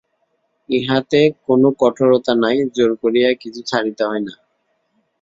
ইহাতে 0.69 1.21
কোন 1.45 1.61
কঠোরতা 1.81 2.33
নাই, 2.43 2.57
জোর 2.75 2.91
করিয়া 3.01 3.29
কিছু 3.41 3.61
ছাড়িতে 3.61 4.03
হয় 4.05 4.23
না। 4.27 4.33